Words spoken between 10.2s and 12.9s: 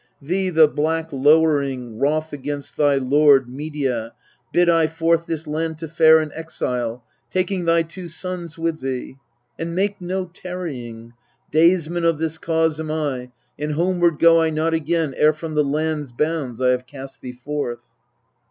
tarrying: daysman of this cause Am